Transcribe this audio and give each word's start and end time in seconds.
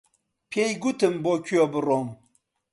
پێی 0.51 0.73
گوتم 0.81 1.15
بۆ 1.23 1.33
کوێ 1.45 1.63
بڕۆم. 1.71 2.07